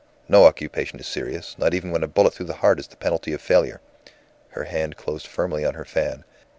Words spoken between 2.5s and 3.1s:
heart is the